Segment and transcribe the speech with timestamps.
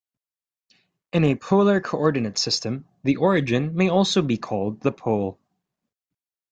[1.13, 5.39] In a polar coordinate system, the origin may also be called the pole.